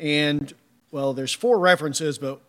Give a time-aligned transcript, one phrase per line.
[0.00, 0.52] And,
[0.90, 2.40] well, there's four references, but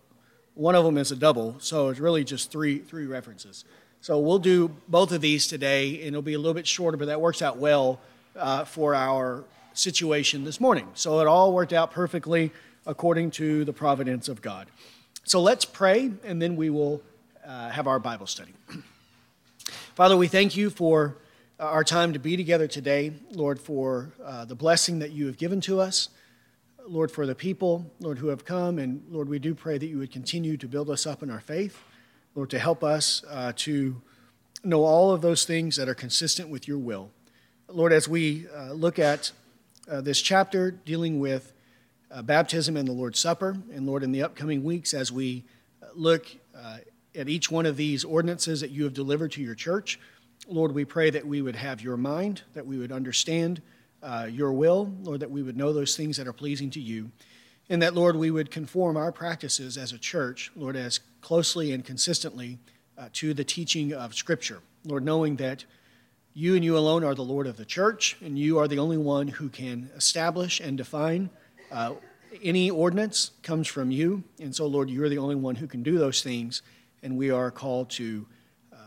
[0.56, 3.66] one of them is a double, so it's really just three, three references.
[4.00, 7.06] So we'll do both of these today, and it'll be a little bit shorter, but
[7.06, 8.00] that works out well
[8.36, 9.44] uh, for our
[9.74, 10.88] situation this morning.
[10.94, 12.52] So it all worked out perfectly
[12.86, 14.68] according to the providence of God.
[15.26, 17.02] So let's pray, and then we will
[17.46, 18.54] uh, have our Bible study.
[19.96, 21.18] Father, we thank you for
[21.60, 25.62] our time to be together today, Lord, for uh, the blessing that you have given
[25.62, 26.10] to us.
[26.88, 28.80] Lord, for the people, Lord, who have come.
[28.80, 31.40] And Lord, we do pray that you would continue to build us up in our
[31.40, 31.80] faith.
[32.36, 34.02] Lord, to help us uh, to
[34.64, 37.12] know all of those things that are consistent with your will.
[37.68, 39.32] Lord, as we uh, look at
[39.90, 41.54] uh, this chapter dealing with
[42.12, 45.44] uh, baptism and the Lord's Supper, and Lord, in the upcoming weeks, as we
[45.82, 46.78] uh, look uh,
[47.16, 50.00] at each one of these ordinances that you have delivered to your church,
[50.48, 53.62] Lord, we pray that we would have your mind, that we would understand
[54.04, 57.12] uh, your will, Lord, that we would know those things that are pleasing to you,
[57.70, 61.86] and that, Lord, we would conform our practices as a church, Lord, as closely and
[61.86, 62.60] consistently
[62.98, 64.60] uh, to the teaching of Scripture.
[64.84, 65.66] Lord, knowing that
[66.34, 68.98] you and you alone are the Lord of the church, and you are the only
[68.98, 71.30] one who can establish and define.
[71.72, 71.94] Uh,
[72.44, 75.98] any ordinance comes from you, and so, Lord, you're the only one who can do
[75.98, 76.62] those things,
[77.04, 78.26] and we are called to
[78.72, 78.78] uh,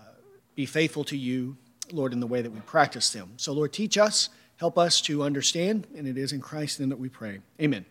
[0.55, 1.57] be faithful to you,
[1.93, 3.35] Lord, in the way that we practice them.
[3.37, 4.31] So, Lord, teach us
[4.65, 7.41] Help us to understand, and it is in Christ then that we pray.
[7.61, 7.85] Amen.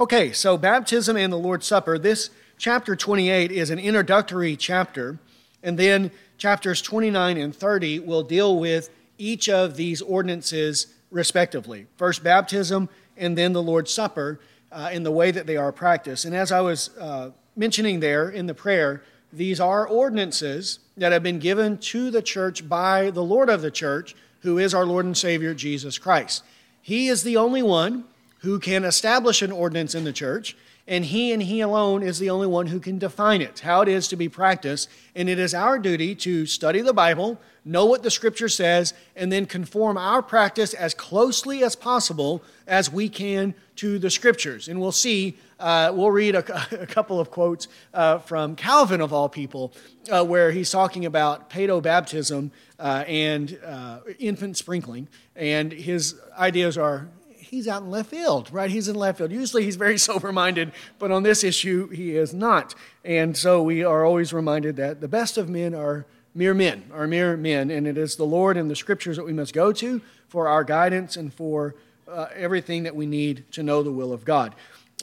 [0.00, 1.98] Okay, so baptism and the Lord's Supper.
[1.98, 5.18] This chapter 28 is an introductory chapter,
[5.62, 11.88] and then chapters 29 and 30 will deal with each of these ordinances respectively.
[11.98, 14.40] First, baptism, and then the Lord's Supper
[14.72, 16.24] uh, in the way that they are practiced.
[16.24, 21.22] And as I was uh, mentioning there in the prayer, these are ordinances that have
[21.22, 24.14] been given to the church by the Lord of the church
[24.44, 26.44] who is our Lord and Savior, Jesus Christ.
[26.80, 28.04] He is the only one
[28.44, 30.54] who can establish an ordinance in the church,
[30.86, 33.88] and He and He alone is the only one who can define it, how it
[33.88, 34.90] is to be practiced.
[35.16, 39.32] And it is our duty to study the Bible, know what the Scripture says, and
[39.32, 44.68] then conform our practice as closely as possible as we can to the Scriptures.
[44.68, 49.10] And we'll see, uh, we'll read a, a couple of quotes uh, from Calvin, of
[49.10, 49.72] all people,
[50.10, 55.08] uh, where he's talking about paedo baptism uh, and uh, infant sprinkling.
[55.34, 57.08] And his ideas are
[57.54, 58.70] he's out in left field, right?
[58.70, 59.30] He's in left field.
[59.30, 62.74] Usually he's very sober minded, but on this issue, he is not.
[63.04, 66.04] And so we are always reminded that the best of men are
[66.34, 67.70] mere men, are mere men.
[67.70, 70.64] And it is the Lord and the scriptures that we must go to for our
[70.64, 71.76] guidance and for
[72.08, 74.54] uh, everything that we need to know the will of God.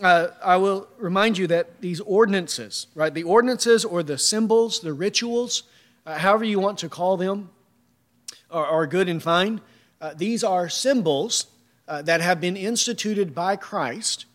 [0.02, 4.94] Uh, I will remind you that these ordinances, right, the ordinances or the symbols, the
[4.94, 5.64] rituals,
[6.06, 7.50] uh, however you want to call them,
[8.50, 9.62] are, are good and fine.
[10.00, 11.46] Uh, these are symbols
[11.91, 14.25] uh, that have been instituted by Christ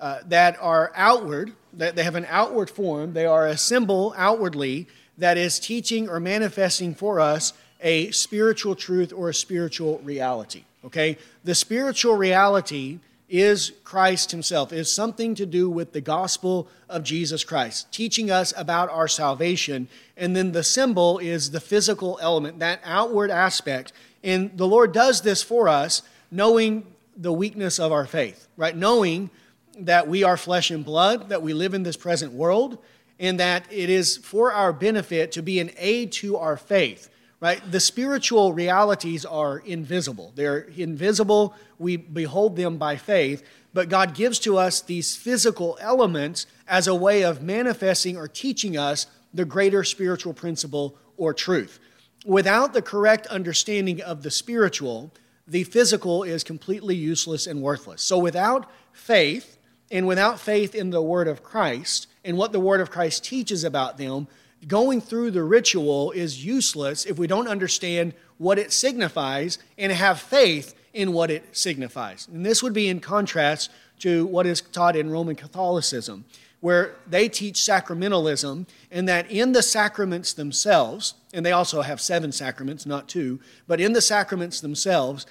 [0.00, 3.14] uh, that are outward, that they have an outward form.
[3.14, 9.14] They are a symbol outwardly that is teaching or manifesting for us a spiritual truth
[9.14, 10.64] or a spiritual reality.
[10.84, 11.16] Okay?
[11.42, 12.98] The spiritual reality
[13.30, 18.52] is Christ Himself, is something to do with the gospel of Jesus Christ, teaching us
[18.58, 19.88] about our salvation.
[20.18, 23.94] And then the symbol is the physical element, that outward aspect.
[24.22, 26.84] And the Lord does this for us, knowing
[27.16, 28.76] the weakness of our faith, right?
[28.76, 29.30] Knowing
[29.78, 32.78] that we are flesh and blood, that we live in this present world,
[33.18, 37.08] and that it is for our benefit to be an aid to our faith
[37.40, 37.60] right?
[37.70, 40.32] The spiritual realities are invisible.
[40.34, 41.54] They're invisible.
[41.78, 43.42] We behold them by faith,
[43.74, 48.76] but God gives to us these physical elements as a way of manifesting or teaching
[48.76, 51.78] us the greater spiritual principle or truth.
[52.24, 55.12] Without the correct understanding of the spiritual,
[55.46, 58.02] the physical is completely useless and worthless.
[58.02, 59.56] So without faith,
[59.90, 63.64] and without faith in the Word of Christ and what the Word of Christ teaches
[63.64, 64.26] about them,
[64.66, 70.20] going through the ritual is useless if we don't understand what it signifies and have
[70.20, 72.26] faith in what it signifies.
[72.32, 73.70] And this would be in contrast
[74.00, 76.24] to what is taught in Roman Catholicism,
[76.60, 82.32] where they teach sacramentalism, and that in the sacraments themselves, and they also have seven
[82.32, 85.26] sacraments, not two, but in the sacraments themselves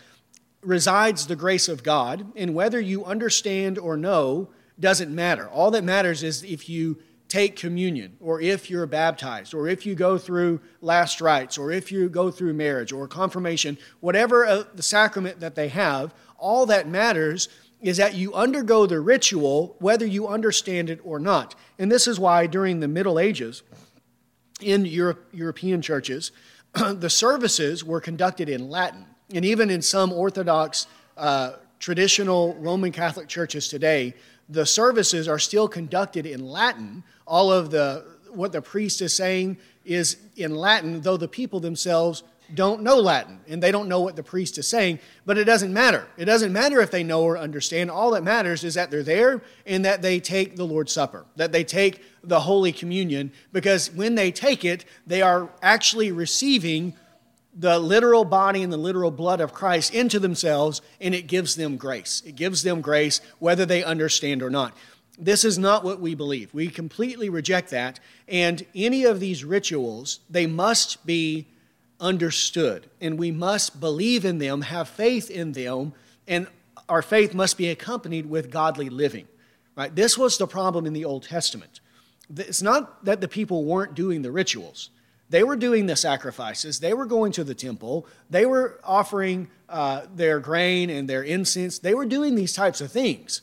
[0.61, 4.49] resides the grace of God, and whether you understand or know
[4.79, 5.47] doesn't matter.
[5.49, 9.95] All that matters is if you take communion, or if you're baptized, or if you
[9.95, 14.83] go through last rites, or if you go through marriage or confirmation, whatever uh, the
[14.83, 17.49] sacrament that they have, all that matters
[17.81, 21.55] is that you undergo the ritual whether you understand it or not.
[21.79, 23.63] And this is why during the Middle Ages,
[24.61, 26.31] in Europe, European churches,
[26.73, 29.05] the services were conducted in Latin.
[29.33, 30.87] And even in some Orthodox
[31.17, 34.13] uh, traditional Roman Catholic churches today,
[34.49, 37.03] the services are still conducted in Latin.
[37.25, 42.23] All of the what the priest is saying is in Latin, though the people themselves
[42.53, 45.73] don't know Latin and they don't know what the priest is saying, but it doesn't
[45.73, 46.07] matter.
[46.17, 47.89] It doesn't matter if they know or understand.
[47.89, 51.51] All that matters is that they're there and that they take the Lord's Supper, that
[51.51, 56.93] they take the Holy Communion, because when they take it, they are actually receiving
[57.57, 61.77] the literal body and the literal blood of Christ into themselves, and it gives them
[61.77, 62.21] grace.
[62.25, 64.75] It gives them grace whether they understand or not.
[65.17, 66.53] This is not what we believe.
[66.53, 68.01] We completely reject that.
[68.27, 71.47] And any of these rituals, they must be
[71.99, 72.89] understood.
[73.01, 75.93] And we must believe in them, have faith in them,
[76.27, 76.47] and
[76.89, 79.27] our faith must be accompanied with godly living.
[79.75, 79.93] Right?
[79.93, 81.79] This was the problem in the Old Testament.
[82.35, 84.89] It's not that the people weren't doing the rituals.
[85.29, 86.79] They were doing the sacrifices.
[86.79, 88.07] They were going to the temple.
[88.29, 91.79] They were offering uh, their grain and their incense.
[91.79, 93.41] They were doing these types of things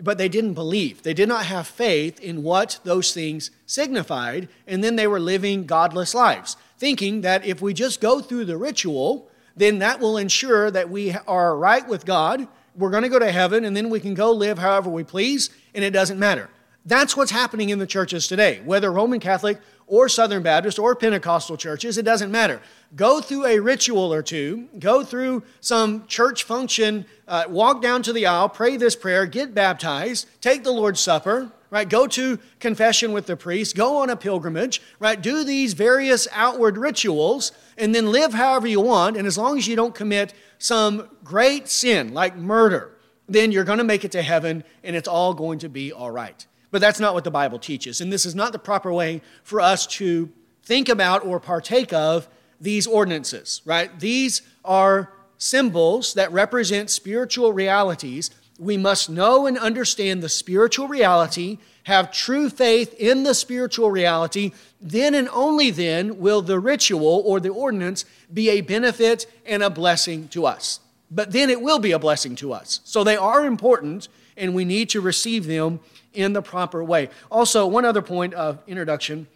[0.00, 1.02] but they didn't believe.
[1.02, 5.66] They did not have faith in what those things signified, and then they were living
[5.66, 10.70] godless lives, thinking that if we just go through the ritual, then that will ensure
[10.70, 12.46] that we are right with God.
[12.76, 15.50] We're going to go to heaven, and then we can go live however we please,
[15.74, 16.48] and it doesn't matter.
[16.84, 21.56] That's what's happening in the churches today, whether Roman Catholic or Southern Baptist or Pentecostal
[21.56, 22.60] churches, it doesn't matter.
[22.94, 28.12] Go through a ritual or two, go through some church function, uh, walk down to
[28.12, 31.88] the aisle, pray this prayer, get baptized, take the Lord's Supper, right?
[31.88, 35.20] Go to confession with the priest, go on a pilgrimage, right?
[35.20, 39.16] Do these various outward rituals, and then live however you want.
[39.16, 42.92] And as long as you don't commit some great sin like murder,
[43.28, 46.10] then you're going to make it to heaven and it's all going to be all
[46.10, 46.46] right.
[46.70, 48.00] But that's not what the Bible teaches.
[48.00, 50.30] And this is not the proper way for us to
[50.62, 52.28] think about or partake of
[52.60, 53.98] these ordinances, right?
[53.98, 58.30] These are symbols that represent spiritual realities.
[58.58, 64.52] We must know and understand the spiritual reality, have true faith in the spiritual reality.
[64.80, 69.70] Then and only then will the ritual or the ordinance be a benefit and a
[69.70, 70.80] blessing to us.
[71.10, 72.80] But then it will be a blessing to us.
[72.84, 75.80] So they are important, and we need to receive them
[76.14, 77.10] in the proper way.
[77.30, 79.26] Also, one other point of introduction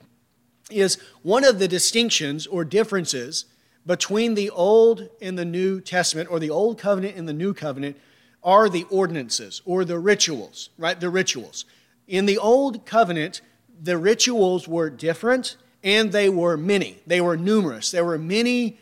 [0.70, 3.44] is one of the distinctions or differences
[3.84, 7.96] between the Old and the New Testament, or the Old Covenant and the New Covenant,
[8.42, 10.98] are the ordinances or the rituals, right?
[10.98, 11.64] The rituals.
[12.06, 13.40] In the Old Covenant,
[13.80, 16.98] the rituals were different and they were many.
[17.06, 17.90] They were numerous.
[17.90, 18.78] There were many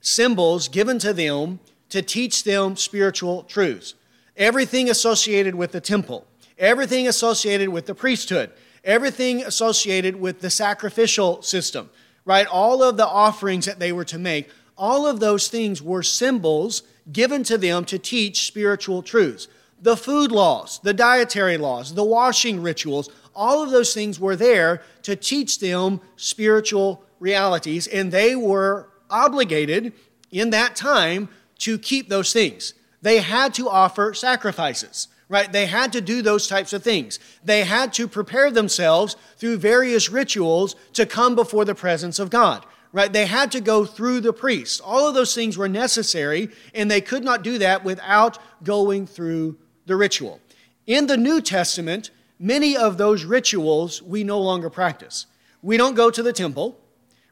[0.00, 1.60] symbols given to them
[1.90, 3.94] to teach them spiritual truths.
[4.38, 6.26] Everything associated with the temple,
[6.56, 8.50] everything associated with the priesthood,
[8.84, 11.90] everything associated with the sacrificial system,
[12.24, 12.46] right?
[12.46, 16.84] All of the offerings that they were to make, all of those things were symbols
[17.10, 19.48] given to them to teach spiritual truths.
[19.82, 24.82] The food laws, the dietary laws, the washing rituals, all of those things were there
[25.02, 29.92] to teach them spiritual realities, and they were obligated
[30.30, 32.74] in that time to keep those things.
[33.02, 35.52] They had to offer sacrifices right?
[35.52, 37.18] They had to do those types of things.
[37.44, 42.64] They had to prepare themselves through various rituals to come before the presence of God,
[42.92, 43.12] right?
[43.12, 44.80] They had to go through the priest.
[44.82, 49.58] All of those things were necessary, and they could not do that without going through
[49.86, 50.40] the ritual.
[50.86, 55.26] In the New Testament, many of those rituals we no longer practice.
[55.60, 56.80] We don't go to the temple,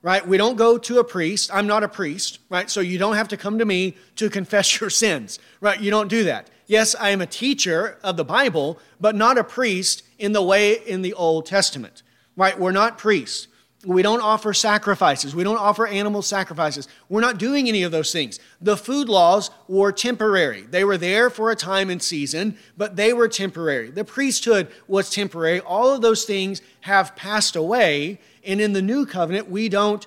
[0.02, 0.26] right?
[0.26, 1.50] We don't go to a priest.
[1.52, 2.70] I'm not a priest, right?
[2.70, 5.80] So you don't have to come to me to confess your sins, right?
[5.80, 6.50] You don't do that.
[6.66, 10.72] Yes, I am a teacher of the Bible, but not a priest in the way
[10.72, 12.02] in the Old Testament.
[12.36, 12.58] Right?
[12.58, 13.48] We're not priests.
[13.86, 15.34] We don't offer sacrifices.
[15.34, 16.88] We don't offer animal sacrifices.
[17.08, 18.40] We're not doing any of those things.
[18.60, 20.62] The food laws were temporary.
[20.62, 23.90] They were there for a time and season, but they were temporary.
[23.90, 25.60] The priesthood was temporary.
[25.60, 28.18] All of those things have passed away.
[28.44, 30.04] And in the new covenant, we don't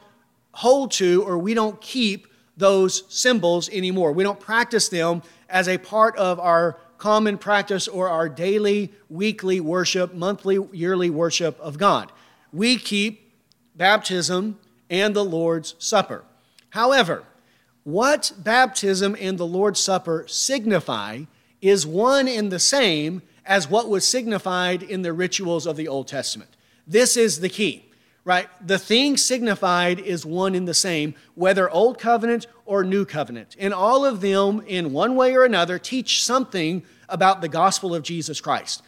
[0.51, 4.11] hold to or we don't keep those symbols anymore.
[4.11, 9.61] We don't practice them as a part of our common practice or our daily, weekly
[9.61, 12.11] worship, monthly, yearly worship of God.
[12.51, 13.28] We keep
[13.79, 14.59] baptism
[14.91, 16.23] and the Lord's Supper.
[16.69, 17.23] However,
[17.83, 21.21] what baptism and the Lord's Supper signify
[21.61, 26.07] is one and the same as what was signified in the rituals of the Old
[26.07, 26.51] Testament.
[26.85, 27.89] This is the key
[28.25, 28.47] right?
[28.63, 33.55] The thing signified is one and the same, whether Old Covenant or New Covenant.
[33.57, 38.03] And all of them, in one way or another, teach something about the gospel of
[38.03, 38.83] Jesus Christ.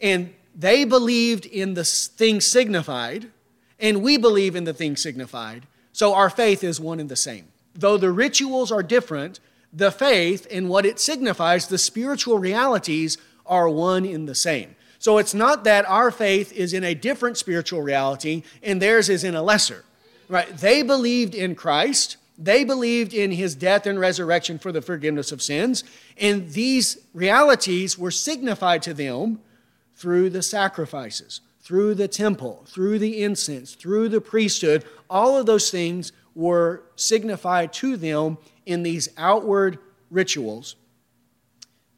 [0.00, 3.30] And they believed in the thing signified,
[3.78, 5.66] and we believe in the thing signified.
[5.92, 7.48] So our faith is one and the same.
[7.74, 9.40] Though the rituals are different,
[9.72, 14.76] the faith and what it signifies, the spiritual realities, are one in the same.
[14.98, 19.24] So it's not that our faith is in a different spiritual reality and theirs is
[19.24, 19.84] in a lesser.
[20.28, 20.48] Right?
[20.56, 22.16] They believed in Christ.
[22.36, 25.84] They believed in his death and resurrection for the forgiveness of sins.
[26.18, 29.40] And these realities were signified to them
[29.96, 34.82] through the sacrifices, through the temple, through the incense, through the priesthood.
[35.10, 39.78] All of those things were signified to them in these outward
[40.10, 40.76] rituals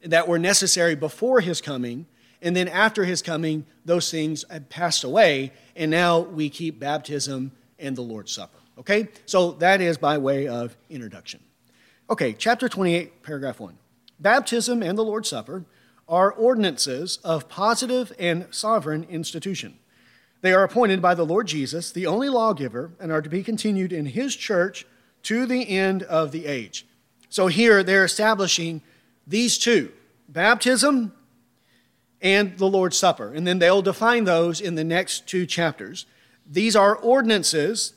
[0.03, 2.05] that were necessary before his coming.
[2.41, 5.53] And then after his coming, those things had passed away.
[5.73, 8.57] And now we keep baptism and the Lord's Supper.
[8.77, 9.07] Okay?
[9.25, 11.39] So that is by way of introduction.
[12.09, 13.77] Okay, chapter 28, paragraph 1.
[14.19, 15.63] Baptism and the Lord's Supper
[16.11, 19.79] are ordinances of positive and sovereign institution.
[20.41, 23.93] They are appointed by the Lord Jesus, the only lawgiver, and are to be continued
[23.93, 24.85] in his church
[25.23, 26.85] to the end of the age.
[27.29, 28.81] So here they're establishing
[29.25, 29.93] these two
[30.27, 31.13] baptism
[32.21, 33.33] and the Lord's Supper.
[33.33, 36.05] And then they'll define those in the next two chapters.
[36.45, 37.93] These are ordinances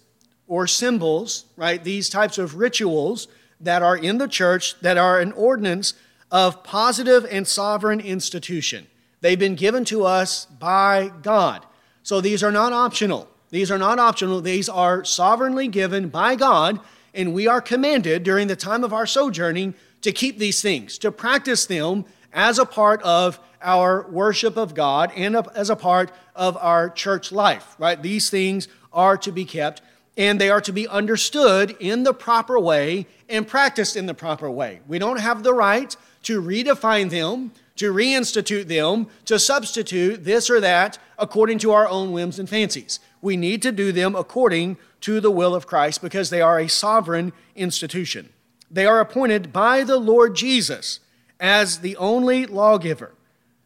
[0.46, 1.82] or symbols, right?
[1.82, 3.26] These types of rituals
[3.60, 5.94] that are in the church that are an ordinance
[6.34, 8.88] of positive and sovereign institution.
[9.20, 11.64] They've been given to us by God.
[12.02, 13.28] So these are not optional.
[13.50, 14.40] These are not optional.
[14.40, 16.80] These are sovereignly given by God,
[17.14, 21.12] and we are commanded during the time of our sojourning to keep these things, to
[21.12, 26.56] practice them as a part of our worship of God and as a part of
[26.56, 28.02] our church life, right?
[28.02, 29.82] These things are to be kept
[30.16, 34.50] and they are to be understood in the proper way and practiced in the proper
[34.50, 34.80] way.
[34.86, 40.60] We don't have the right to redefine them, to reinstitute them, to substitute this or
[40.60, 43.00] that according to our own whims and fancies.
[43.20, 46.68] We need to do them according to the will of Christ because they are a
[46.68, 48.30] sovereign institution.
[48.70, 51.00] They are appointed by the Lord Jesus
[51.38, 53.12] as the only lawgiver.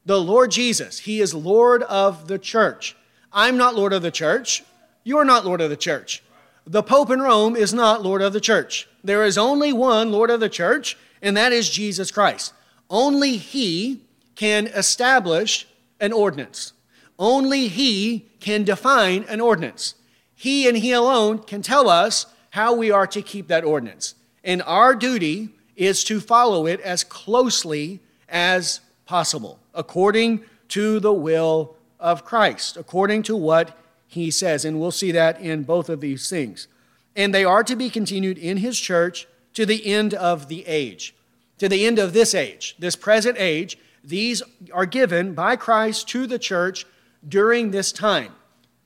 [0.05, 2.97] The Lord Jesus, He is Lord of the church.
[3.33, 4.65] I'm not Lord of the church.
[5.05, 6.23] You're not Lord of the church.
[6.67, 8.89] The Pope in Rome is not Lord of the church.
[9.03, 12.53] There is only one Lord of the church, and that is Jesus Christ.
[12.91, 14.03] Only He
[14.35, 15.67] can establish
[16.01, 16.73] an ordinance.
[17.19, 19.95] Only He can define an ordinance.
[20.35, 24.15] He and He alone can tell us how we are to keep that ordinance.
[24.45, 31.77] And our duty is to follow it as closely as possible, according to the will
[31.99, 34.65] of Christ, according to what He says.
[34.65, 36.69] And we'll see that in both of these things.
[37.17, 39.27] And they are to be continued in His church
[39.59, 41.15] to the end of the age
[41.59, 43.77] to the end of this age, this present age.
[44.03, 46.87] These are given by Christ to the church
[47.29, 48.33] during this time,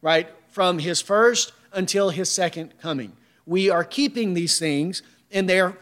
[0.00, 0.28] right?
[0.48, 3.12] From his first until his second coming.
[3.46, 5.76] We are keeping these things, and they're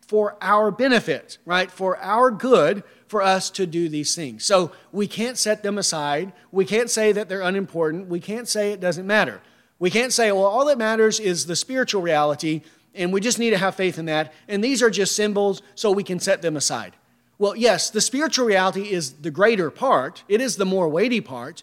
[0.00, 1.70] for our benefit, right?
[1.70, 4.44] For our good, for us to do these things.
[4.44, 6.32] So we can't set them aside.
[6.50, 8.08] We can't say that they're unimportant.
[8.08, 9.40] We can't say it doesn't matter.
[9.78, 12.62] We can't say, well, all that matters is the spiritual reality
[12.94, 14.32] and we just need to have faith in that.
[14.48, 16.96] And these are just symbols, so we can set them aside.
[17.38, 21.62] Well, yes, the spiritual reality is the greater part, it is the more weighty part,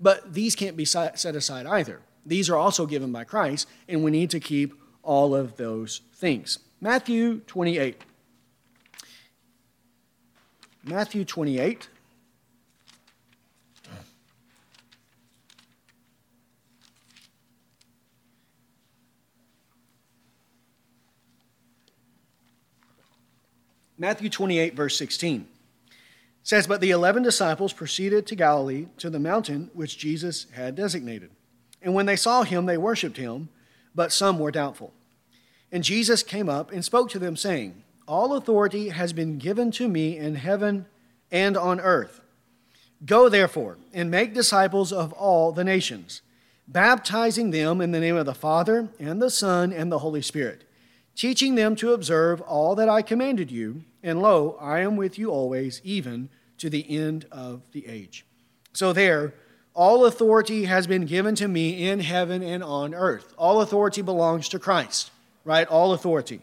[0.00, 2.00] but these can't be set aside either.
[2.24, 6.58] These are also given by Christ, and we need to keep all of those things.
[6.80, 8.02] Matthew 28.
[10.84, 11.88] Matthew 28.
[24.00, 25.46] Matthew 28, verse 16
[26.42, 31.28] says, But the eleven disciples proceeded to Galilee, to the mountain which Jesus had designated.
[31.82, 33.50] And when they saw him, they worshipped him,
[33.94, 34.94] but some were doubtful.
[35.70, 39.86] And Jesus came up and spoke to them, saying, All authority has been given to
[39.86, 40.86] me in heaven
[41.30, 42.22] and on earth.
[43.04, 46.22] Go therefore and make disciples of all the nations,
[46.66, 50.64] baptizing them in the name of the Father and the Son and the Holy Spirit
[51.20, 55.30] teaching them to observe all that I commanded you, and lo, I am with you
[55.30, 58.24] always, even to the end of the age.
[58.72, 59.34] So, there,
[59.74, 63.34] all authority has been given to me in heaven and on earth.
[63.36, 65.10] All authority belongs to Christ,
[65.44, 65.68] right?
[65.68, 66.40] All authority.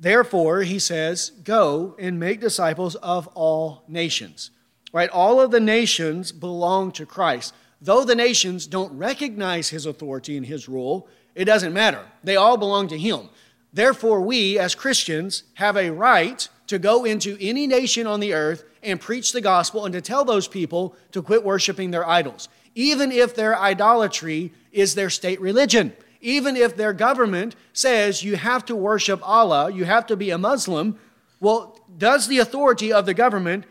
[0.00, 4.50] Therefore, he says, go and make disciples of all nations,
[4.92, 5.10] right?
[5.10, 7.54] All of the nations belong to Christ.
[7.80, 12.04] Though the nations don't recognize his authority and his rule, it doesn't matter.
[12.24, 13.28] They all belong to him.
[13.72, 18.64] Therefore, we as Christians have a right to go into any nation on the earth
[18.82, 23.12] and preach the gospel and to tell those people to quit worshiping their idols, even
[23.12, 25.92] if their idolatry is their state religion.
[26.20, 30.38] Even if their government says you have to worship Allah, you have to be a
[30.38, 30.98] Muslim,
[31.40, 33.64] well, does the authority of the government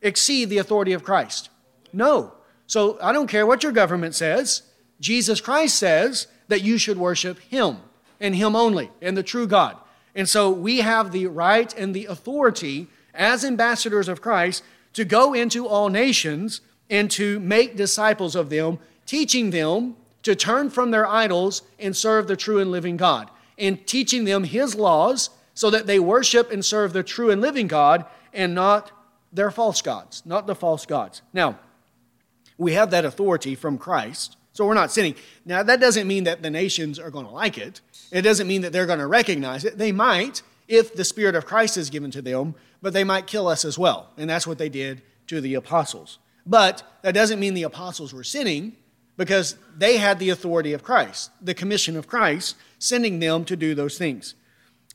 [0.00, 1.50] exceed the authority of Christ?
[1.92, 2.32] No.
[2.66, 4.62] So I don't care what your government says.
[5.00, 7.78] Jesus Christ says that you should worship Him
[8.20, 9.76] and Him only and the true God.
[10.14, 14.62] And so we have the right and the authority as ambassadors of Christ
[14.94, 20.70] to go into all nations and to make disciples of them, teaching them to turn
[20.70, 25.30] from their idols and serve the true and living God, and teaching them His laws
[25.54, 28.90] so that they worship and serve the true and living God and not
[29.32, 31.22] their false gods, not the false gods.
[31.32, 31.58] Now,
[32.58, 35.14] we have that authority from Christ, so we're not sinning.
[35.44, 37.82] Now, that doesn't mean that the nations are going to like it.
[38.10, 39.76] It doesn't mean that they're going to recognize it.
[39.76, 43.48] They might if the Spirit of Christ is given to them, but they might kill
[43.48, 44.10] us as well.
[44.16, 46.18] And that's what they did to the apostles.
[46.46, 48.76] But that doesn't mean the apostles were sinning
[49.18, 53.74] because they had the authority of Christ, the commission of Christ, sending them to do
[53.74, 54.34] those things.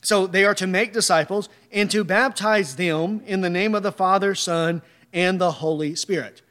[0.01, 3.91] So they are to make disciples and to baptize them in the name of the
[3.91, 4.81] Father, Son,
[5.13, 6.41] and the Holy Spirit.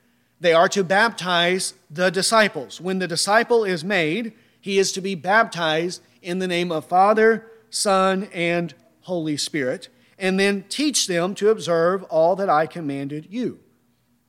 [0.40, 2.80] They are to baptize the disciples.
[2.80, 7.46] When the disciple is made, he is to be baptized in the name of Father,
[7.68, 13.60] Son, and Holy Spirit, and then teach them to observe all that I commanded you,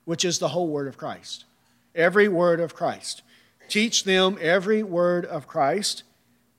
[0.05, 1.45] which is the whole word of Christ.
[1.95, 3.23] Every word of Christ.
[3.67, 6.03] Teach them every word of Christ,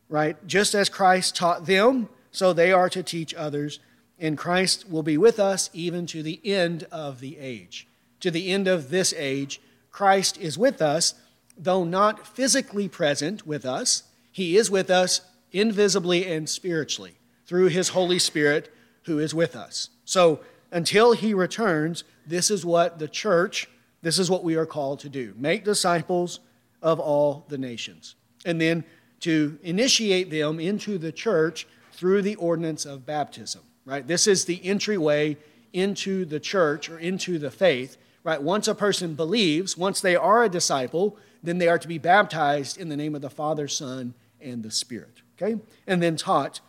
[0.09, 0.37] right?
[0.47, 3.81] Just as Christ taught them, so they are to teach others.
[4.19, 7.87] And Christ will be with us even to the end of the age.
[8.23, 9.61] To the end of this age,
[9.91, 11.15] Christ is with us,
[11.57, 14.05] though not physically present with us.
[14.33, 15.21] He is with us
[15.53, 19.91] invisibly and spiritually through his Holy Spirit who is with us.
[20.05, 23.69] So until he returns, this is what the church,
[24.01, 26.41] this is what we are called to do make disciples
[26.81, 28.15] of all the nations.
[28.45, 28.85] And then
[29.21, 34.07] to initiate them into the church through the ordinance of baptism, right?
[34.07, 35.37] This is the entryway
[35.73, 38.43] into the church or into the faith, right?
[38.43, 42.79] Once a person believes, once they are a disciple, then they are to be baptized
[42.79, 45.61] in the name of the Father, Son, and the Spirit, okay?
[45.87, 46.61] And then taught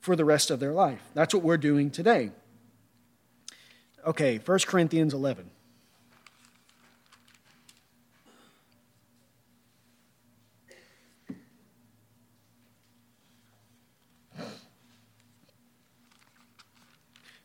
[0.00, 1.02] for the rest of their life.
[1.14, 2.30] That's what we're doing today.
[4.06, 5.50] Okay, 1 Corinthians 11.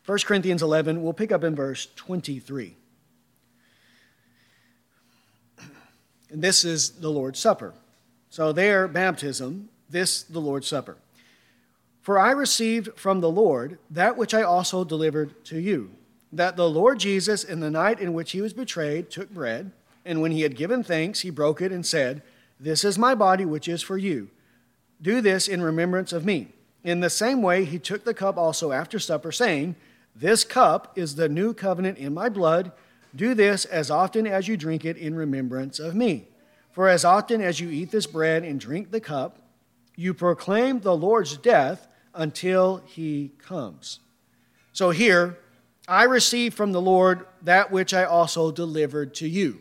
[0.03, 2.75] First Corinthians 11, we'll pick up in verse 23.
[6.31, 7.73] And this is the Lord's Supper.
[8.29, 10.97] So, their baptism, this the Lord's Supper.
[12.01, 15.91] For I received from the Lord that which I also delivered to you
[16.33, 19.71] that the Lord Jesus, in the night in which he was betrayed, took bread,
[20.05, 22.21] and when he had given thanks, he broke it and said,
[22.59, 24.29] This is my body, which is for you.
[25.01, 26.49] Do this in remembrance of me.
[26.83, 29.75] In the same way, he took the cup also after supper, saying,
[30.15, 32.71] This cup is the new covenant in my blood.
[33.15, 36.27] Do this as often as you drink it in remembrance of me.
[36.71, 39.37] For as often as you eat this bread and drink the cup,
[39.95, 43.99] you proclaim the Lord's death until he comes.
[44.73, 45.37] So here,
[45.87, 49.59] I received from the Lord that which I also delivered to you.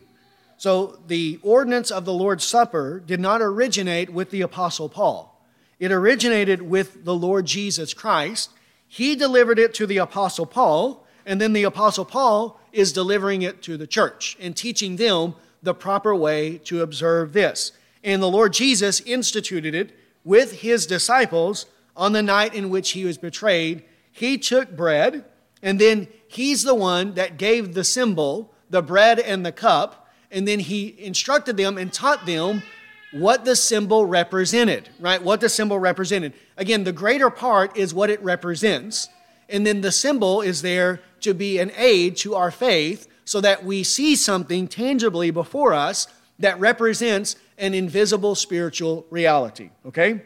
[0.57, 5.43] So the ordinance of the Lord's Supper did not originate with the Apostle Paul.
[5.79, 8.51] It originated with the Lord Jesus Christ.
[8.87, 13.61] He delivered it to the Apostle Paul, and then the Apostle Paul is delivering it
[13.63, 17.71] to the church and teaching them the proper way to observe this.
[18.03, 23.05] And the Lord Jesus instituted it with his disciples on the night in which he
[23.05, 25.25] was betrayed, he took bread,
[25.61, 30.47] and then he's the one that gave the symbol, the bread and the cup, and
[30.47, 32.63] then he instructed them and taught them
[33.11, 35.21] what the symbol represented, right?
[35.21, 36.33] What the symbol represented.
[36.55, 39.09] Again, the greater part is what it represents,
[39.49, 43.63] and then the symbol is there to be an aid to our faith so that
[43.63, 46.07] we see something tangibly before us
[46.39, 50.21] that represents an invisible spiritual reality, okay?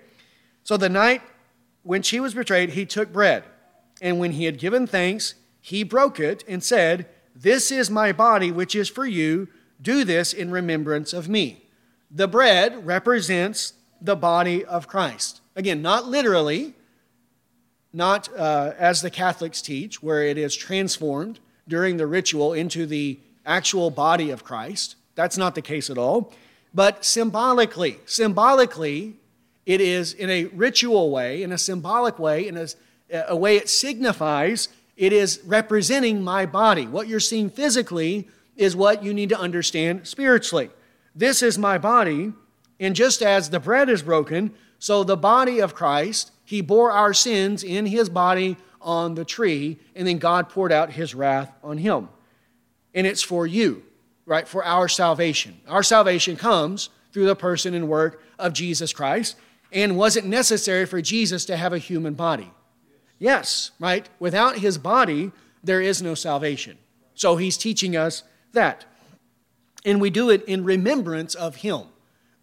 [0.64, 1.22] So the night
[1.86, 3.44] when she was betrayed, he took bread,
[4.02, 8.52] and when he had given thanks, he broke it and said, This is my body,
[8.52, 9.48] which is for you.
[9.80, 11.68] Do this in remembrance of me.
[12.10, 15.42] The bread represents the body of Christ.
[15.56, 16.74] Again, not literally,
[17.96, 23.18] not uh, as the Catholics teach, where it is transformed during the ritual into the
[23.46, 24.96] actual body of Christ.
[25.16, 26.34] That's not the case at all.
[26.74, 29.16] But symbolically, symbolically,
[29.66, 32.68] it is in a ritual way, in a symbolic way, in a,
[33.30, 36.88] a way it signifies it is representing my body.
[36.88, 38.28] What you're seeing physically
[38.58, 40.70] is what you need to understand spiritually.
[41.16, 42.34] This is my body,
[42.80, 47.14] and just as the bread is broken, so the body of Christ, he bore our
[47.14, 51.80] sins in his body on the tree, and then God poured out his wrath on
[51.80, 52.10] him.
[52.94, 53.84] And it's for you.
[54.26, 55.60] right, for our salvation.
[55.68, 59.36] Our salvation comes through the person and work of Jesus Christ.
[59.72, 62.52] And was it necessary for Jesus to have a human body?
[63.20, 64.08] Yes, right?
[64.20, 65.32] Without his body,
[65.64, 66.78] there is no salvation.
[67.14, 68.86] So he's teaching us that.
[69.86, 71.84] And we do it in remembrance of him.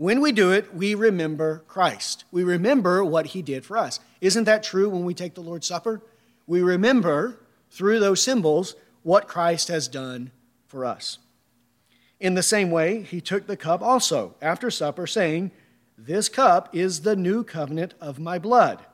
[0.02, 2.24] When we do it, we remember Christ.
[2.32, 4.00] We remember what he did for us.
[4.20, 6.02] Isn't that true when we take the Lord's Supper?
[6.44, 7.38] We remember
[7.70, 10.32] through those symbols what Christ has done
[10.66, 11.18] for us.
[12.18, 15.52] In the same way, he took the cup also after supper, saying,
[15.96, 18.84] This cup is the new covenant of my blood.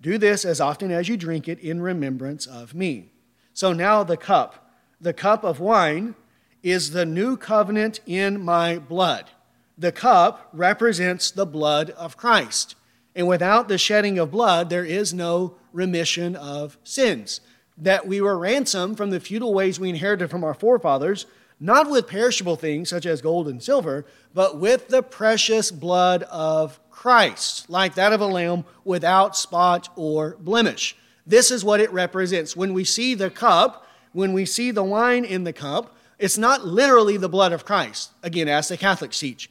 [0.00, 3.12] Do this as often as you drink it in remembrance of me.
[3.52, 6.14] So now the cup, the cup of wine,
[6.62, 9.28] is the new covenant in my blood.
[9.76, 12.76] The cup represents the blood of Christ.
[13.14, 17.40] And without the shedding of blood, there is no remission of sins.
[17.76, 21.26] That we were ransomed from the futile ways we inherited from our forefathers
[21.60, 26.78] not with perishable things such as gold and silver, but with the precious blood of
[26.90, 30.96] Christ, like that of a lamb without spot or blemish.
[31.26, 32.56] This is what it represents.
[32.56, 36.66] When we see the cup, when we see the wine in the cup, it's not
[36.66, 39.50] literally the blood of Christ, again, as the Catholics teach.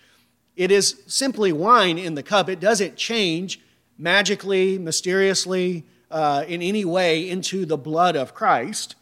[0.56, 2.50] It is simply wine in the cup.
[2.50, 3.60] It doesn't change
[3.98, 8.96] magically, mysteriously, uh, in any way into the blood of Christ.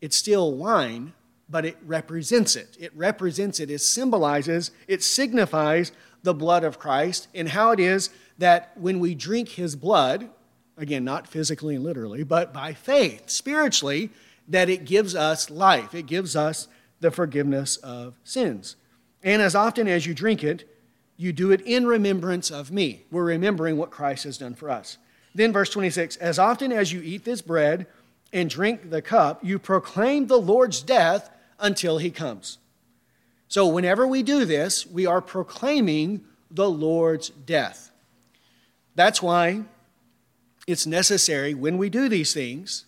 [0.00, 1.14] It's still wine,
[1.48, 2.76] but it represents it.
[2.78, 3.70] It represents it.
[3.70, 9.14] It symbolizes, it signifies the blood of Christ and how it is that when we
[9.14, 10.28] drink his blood,
[10.76, 14.10] again, not physically and literally, but by faith, spiritually,
[14.48, 15.94] that it gives us life.
[15.94, 16.68] It gives us
[17.00, 18.76] the forgiveness of sins.
[19.22, 20.68] And as often as you drink it,
[21.16, 23.04] you do it in remembrance of me.
[23.10, 24.98] We're remembering what Christ has done for us.
[25.34, 27.86] Then, verse 26 As often as you eat this bread
[28.32, 32.58] and drink the cup, you proclaim the Lord's death until he comes.
[33.48, 37.90] So, whenever we do this, we are proclaiming the Lord's death.
[38.94, 39.62] That's why
[40.66, 42.86] it's necessary when we do these things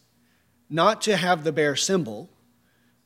[0.71, 2.29] not to have the bare symbol,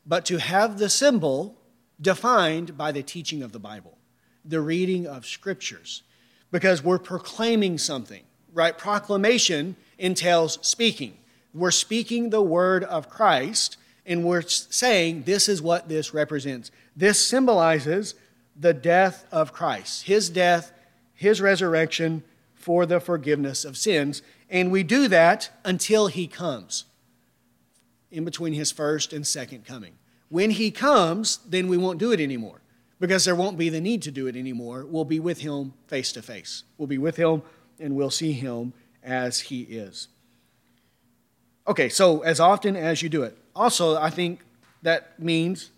[0.07, 1.57] but to have the symbol
[2.01, 3.99] defined by the teaching of the Bible,
[4.45, 6.03] the reading of scriptures,
[6.51, 8.77] because we're proclaiming something, right?
[8.77, 11.17] Proclamation entails speaking.
[11.55, 16.71] We're speaking the word of Christ and we're saying this is what this represents.
[16.97, 18.15] This symbolizes
[18.59, 20.73] the death of Christ, his death,
[21.15, 22.25] his resurrection
[22.55, 24.23] for the forgiveness of sins.
[24.51, 26.85] And we do that until he comes,
[28.11, 29.95] in between his first and second coming.
[30.33, 32.63] When he comes, then we won't do it anymore
[32.99, 34.87] because there won't be the need to do it anymore.
[34.89, 36.65] We'll be with him face to face.
[36.79, 37.43] We'll be with him
[37.79, 40.09] and we'll see him as he is.
[41.69, 43.37] Okay, so as often as you do it.
[43.55, 44.41] Also, I think
[44.81, 45.71] that means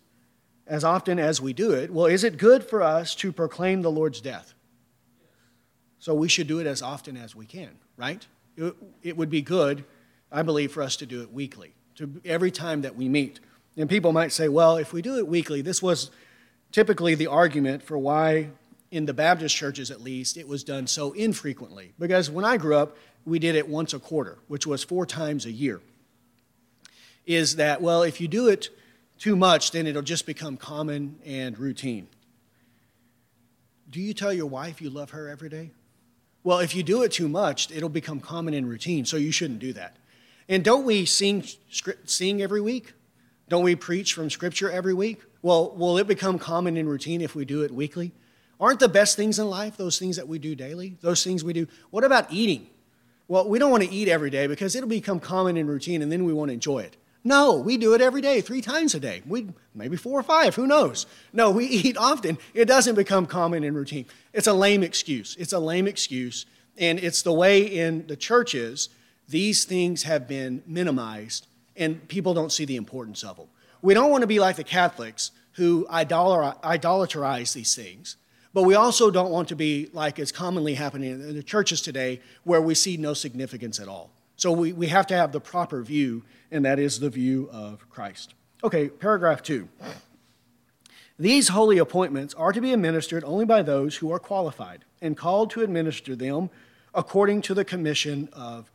[0.69, 3.90] as often as we do it, well, is it good for us to proclaim the
[3.90, 4.55] Lord's death?
[5.99, 8.25] So we should do it as often as we can, right?
[9.03, 9.85] It, would be good,
[10.31, 13.40] I believe, for us to do it weekly, to every time that we meet.
[13.76, 16.10] And people might say, well, if we do it weekly, this was
[16.70, 18.50] typically the argument for why,
[18.90, 21.92] in the Baptist churches at least, it was done so infrequently.
[21.98, 25.46] Because when I grew up, we did it once a quarter, which was four times
[25.46, 25.80] a year.
[27.26, 28.68] Is that, well, if you do it
[29.18, 32.06] too much, then it'll just become common and routine.
[33.90, 35.70] Do you tell your wife you love her every day?
[36.42, 39.60] Well, if you do it too much, it'll become common and routine, so you shouldn't
[39.60, 39.96] do that.
[40.48, 41.44] And don't we sing,
[42.04, 42.92] sing every week?
[43.48, 45.22] Don't we preach from Scripture every week?
[45.42, 48.12] Well, will it become common and routine if we do it weekly?
[48.59, 50.96] Aren't the best things in life those things that we do daily?
[51.02, 51.66] Those things we do?
[51.90, 52.68] What about eating?
[53.28, 56.11] Well, we don't want to eat every day because it'll become common and routine and
[56.11, 56.96] then we won't enjoy it.
[57.26, 59.22] No, we do it every day, three times a day.
[59.26, 61.07] We maybe four or five, who knows?
[61.33, 62.37] No, we eat often.
[62.52, 64.04] It doesn't become common and routine.
[64.35, 65.35] It's a lame excuse.
[65.38, 66.44] It's a lame excuse,
[66.76, 68.90] and it's the way in the churches
[69.26, 73.46] these things have been minimized, and people don't see the importance of them.
[73.82, 78.16] We don't want to be like the Catholics who idolatrize these things.
[78.52, 82.20] But we also don't want to be like is commonly happening in the churches today,
[82.44, 84.10] where we see no significance at all.
[84.37, 87.88] So we, we have to have the proper view, and that is the view of
[87.90, 88.34] Christ.
[88.62, 89.68] Okay, paragraph two.
[91.18, 95.50] These holy appointments are to be administered only by those who are qualified and called
[95.50, 96.50] to administer them
[96.94, 98.70] according to the commission of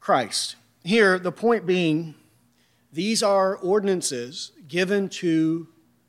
[0.00, 0.56] Christ.
[0.82, 2.14] Here, the point being,
[2.92, 5.68] these are ordinances given to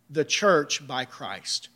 [0.09, 1.69] the church by Christ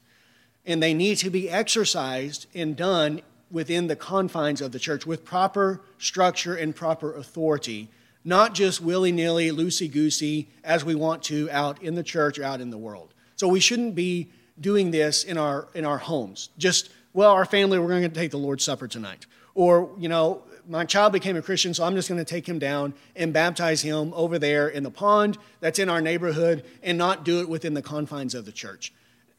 [0.65, 5.23] and they need to be exercised and done within the confines of the church with
[5.23, 7.87] proper structure and proper authority,
[8.23, 12.43] not just willy nilly, loosey goosey, as we want to out in the church or
[12.43, 13.13] out in the world.
[13.35, 16.49] So we shouldn't be doing this in our in our homes.
[16.57, 19.25] Just well, our family, we're going to take the Lord's Supper tonight.
[19.55, 22.59] Or, you know, my child became a Christian, so I'm just going to take him
[22.59, 27.23] down and baptize him over there in the pond that's in our neighborhood and not
[27.23, 28.93] do it within the confines of the church.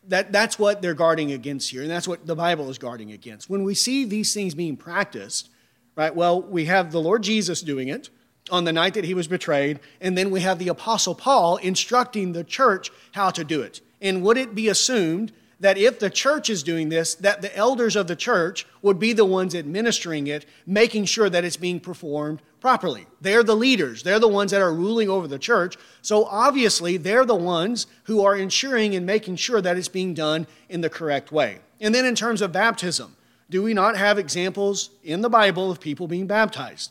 [0.08, 3.50] That, that's what they're guarding against here, and that's what the Bible is guarding against.
[3.50, 5.50] When we see these things being practiced,
[5.96, 8.08] right, well, we have the Lord Jesus doing it
[8.50, 12.32] on the night that he was betrayed, and then we have the Apostle Paul instructing
[12.32, 13.80] the church how to do it.
[14.00, 17.96] And would it be assumed that if the church is doing this, that the elders
[17.96, 22.42] of the church would be the ones administering it, making sure that it's being performed
[22.60, 23.06] properly.
[23.20, 25.76] They're the leaders, they're the ones that are ruling over the church.
[26.02, 30.46] So obviously, they're the ones who are ensuring and making sure that it's being done
[30.68, 31.60] in the correct way.
[31.80, 33.16] And then in terms of baptism,
[33.48, 36.90] do we not have examples in the Bible of people being baptized?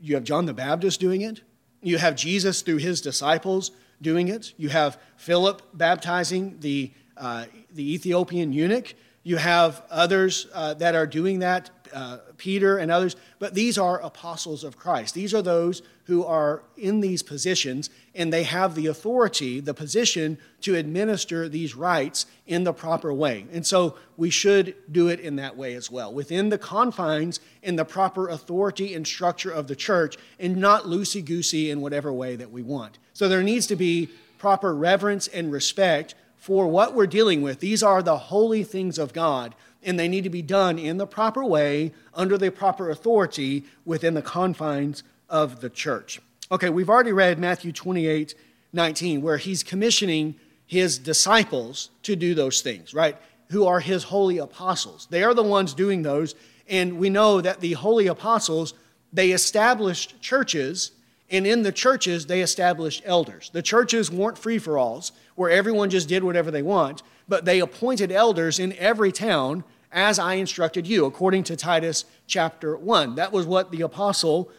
[0.00, 1.42] You have John the Baptist doing it.
[1.82, 4.52] You have Jesus through his disciples doing it.
[4.56, 7.44] You have Philip baptizing the uh,
[7.74, 8.94] the Ethiopian eunuch.
[9.24, 14.00] You have others uh, that are doing that, uh, Peter and others, but these are
[14.00, 15.14] apostles of Christ.
[15.14, 20.38] These are those who are in these positions, and they have the authority, the position
[20.62, 23.46] to administer these rites in the proper way.
[23.52, 27.78] And so we should do it in that way as well, within the confines and
[27.78, 32.34] the proper authority and structure of the church, and not loosey goosey in whatever way
[32.34, 32.98] that we want.
[33.12, 37.60] So there needs to be proper reverence and respect for what we're dealing with.
[37.60, 41.06] These are the holy things of God, and they need to be done in the
[41.06, 46.20] proper way, under the proper authority, within the confines of the church.
[46.50, 48.34] Okay, we've already read Matthew 28
[48.72, 50.34] 19, where he's commissioning
[50.66, 53.16] his disciples to do those things, right?
[53.50, 55.06] Who are his holy apostles.
[55.10, 56.34] They are the ones doing those,
[56.66, 58.74] and we know that the holy apostles,
[59.12, 60.90] they established churches
[61.32, 63.50] and in the churches, they established elders.
[63.52, 67.60] The churches weren't free for alls, where everyone just did whatever they want, but they
[67.60, 73.14] appointed elders in every town as I instructed you, according to Titus chapter 1.
[73.14, 74.50] That was what the apostle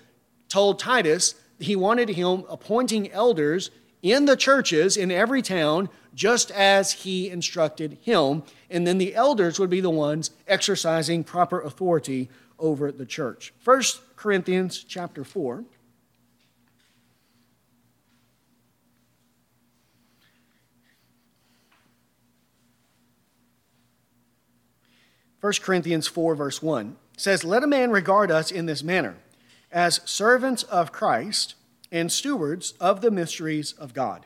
[0.50, 1.36] told Titus.
[1.60, 3.70] He wanted him appointing elders
[4.02, 8.44] in the churches in every town, just as he instructed him.
[8.70, 13.54] And then the elders would be the ones exercising proper authority over the church.
[13.64, 13.82] 1
[14.16, 15.64] Corinthians chapter 4.
[25.44, 29.18] 1 Corinthians 4, verse 1 says, Let a man regard us in this manner,
[29.74, 31.56] as servants of Christ
[31.92, 34.26] and stewards of the mysteries of God.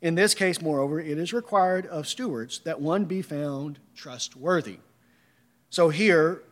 [0.00, 4.78] In this case, moreover, it is required of stewards that one be found trustworthy.
[5.68, 6.42] So here,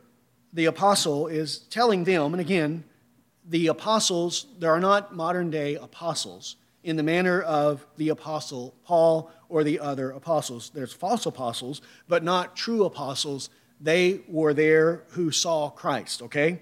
[0.53, 2.85] the apostle is telling them, and again,
[3.49, 9.31] the apostles, there are not modern day apostles in the manner of the apostle Paul
[9.49, 10.71] or the other apostles.
[10.75, 13.49] There's false apostles, but not true apostles
[13.81, 16.61] they were there who saw Christ, okay?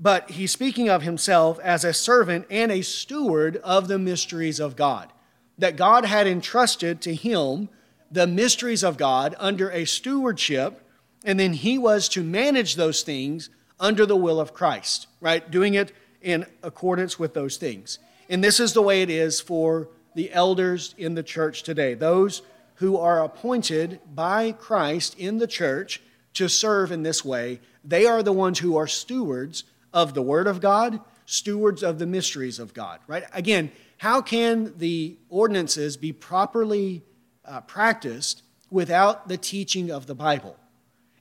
[0.00, 4.76] But he's speaking of himself as a servant and a steward of the mysteries of
[4.76, 5.12] God.
[5.56, 7.68] That God had entrusted to him
[8.10, 10.80] the mysteries of God under a stewardship,
[11.24, 15.48] and then he was to manage those things under the will of Christ, right?
[15.50, 17.98] Doing it in accordance with those things.
[18.28, 21.94] And this is the way it is for the elders in the church today.
[21.94, 22.42] Those
[22.76, 26.00] who are appointed by Christ in the church
[26.34, 30.46] to serve in this way, they are the ones who are stewards of the Word
[30.46, 33.24] of God, stewards of the mysteries of God, right?
[33.32, 37.02] Again, how can the ordinances be properly
[37.44, 40.56] uh, practiced without the teaching of the Bible?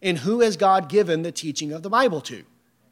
[0.02, 2.44] And who has God given the teaching of the Bible to?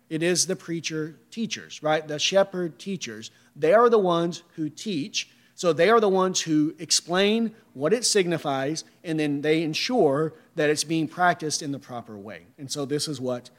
[0.10, 2.08] It is the preacher teachers, right?
[2.08, 3.32] The shepherd teachers.
[3.56, 5.30] They are the ones who teach
[5.62, 10.72] so they are the ones who explain what it signifies, and then they ensure that
[10.72, 12.48] it's being practiced in the proper way.
[12.58, 13.52] And so this is what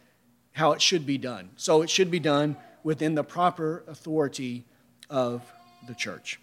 [0.51, 1.51] how it should be done.
[1.55, 4.65] So it should be done within the proper authority
[5.11, 5.43] of
[5.87, 6.41] the church.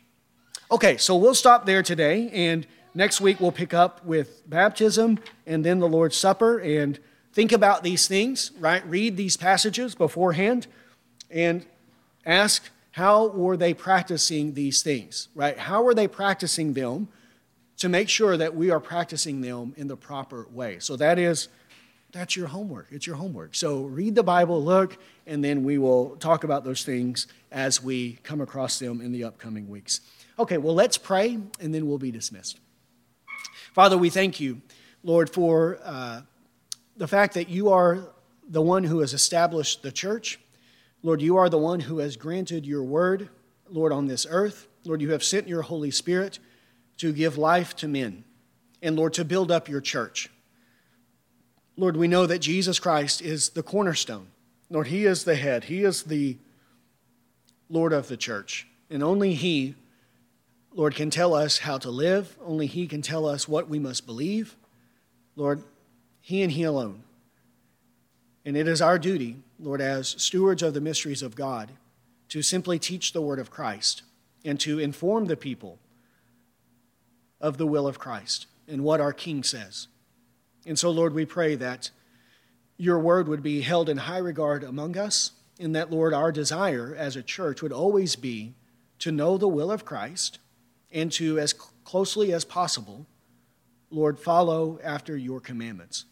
[0.72, 5.66] Okay, so we'll stop there today, and next week we'll pick up with baptism and
[5.66, 6.98] then the Lord's Supper and
[7.34, 8.88] think about these things, right?
[8.88, 10.68] Read these passages beforehand
[11.30, 11.66] and
[12.26, 15.58] ask how were they practicing these things, right?
[15.58, 17.08] How were they practicing them
[17.78, 20.80] to make sure that we are practicing them in the proper way?
[20.80, 21.48] So that is,
[22.12, 22.88] that's your homework.
[22.92, 23.56] It's your homework.
[23.56, 28.20] So read the Bible, look, and then we will talk about those things as we
[28.24, 30.02] come across them in the upcoming weeks.
[30.38, 32.60] Okay, well, let's pray, and then we'll be dismissed.
[33.74, 34.62] Father, we thank you,
[35.04, 36.22] Lord, for uh,
[36.98, 38.10] the fact that you are
[38.50, 40.38] the one who has established the church.
[41.02, 43.30] Lord, you are the one who has granted your word,
[43.70, 44.68] Lord, on this earth.
[44.86, 46.40] Lord, you have sent your Holy Spirit
[46.98, 48.24] to give life to men.
[48.82, 50.30] and Lord, to build up your church.
[51.76, 54.28] Lord, we know that Jesus Christ is the cornerstone.
[54.70, 56.38] Lord, He is the head, He is the
[57.70, 58.68] Lord of the church.
[58.90, 59.76] And only He,
[60.74, 62.38] Lord, can tell us how to live.
[62.44, 64.56] Only He can tell us what we must believe.
[65.36, 65.64] Lord,
[66.22, 67.04] He and He alone.
[68.46, 71.72] And it is our duty, Lord, as stewards of the mysteries of God,
[72.30, 74.04] to simply teach the word of Christ
[74.46, 75.80] and to inform the people
[77.42, 79.88] of the will of Christ and what our King says.
[80.66, 81.90] And so, Lord, we pray that
[82.78, 86.96] your word would be held in high regard among us, and that, Lord, our desire
[86.98, 88.54] as a church would always be
[89.00, 90.40] to know the will of Christ
[90.92, 93.06] and to, as closely as possible,
[93.90, 96.06] Lord, follow after your commandments.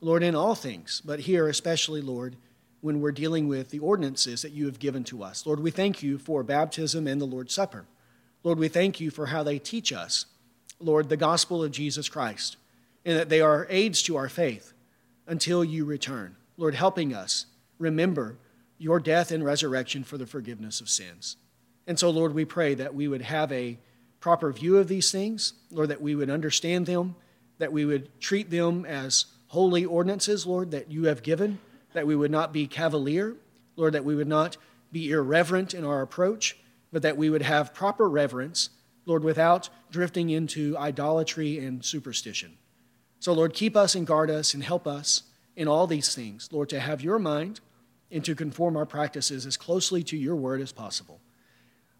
[0.00, 2.36] Lord, in all things, but here especially, Lord,
[2.82, 5.46] when we're dealing with the ordinances that you have given to us.
[5.46, 7.86] Lord, we thank you for baptism and the Lord's Supper.
[8.42, 10.26] Lord, we thank you for how they teach us,
[10.80, 12.56] Lord, the gospel of Jesus Christ,
[13.04, 14.72] and that they are aids to our faith
[15.28, 16.34] until you return.
[16.56, 17.46] Lord, helping us
[17.78, 18.36] remember
[18.78, 21.36] your death and resurrection for the forgiveness of sins.
[21.86, 23.78] And so, Lord, we pray that we would have a
[24.18, 27.14] proper view of these things, Lord, that we would understand them,
[27.58, 31.60] that we would treat them as holy ordinances, Lord, that you have given
[31.94, 33.36] that we would not be cavalier,
[33.76, 34.56] Lord, that we would not
[34.90, 36.58] be irreverent in our approach,
[36.92, 38.70] but that we would have proper reverence,
[39.06, 42.58] Lord, without drifting into idolatry and superstition.
[43.18, 45.22] So, Lord, keep us and guard us and help us
[45.56, 47.60] in all these things, Lord, to have your mind
[48.10, 51.20] and to conform our practices as closely to your word as possible.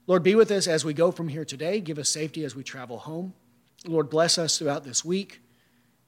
[0.06, 1.80] Lord, be with us as we go from here today.
[1.80, 3.34] Give us safety as we travel home.
[3.86, 5.40] Lord, bless us throughout this week.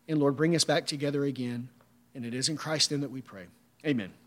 [0.09, 1.71] And Lord, bring us back together again.
[2.15, 3.47] And it is in Christ then that we pray.
[3.87, 4.24] Amen.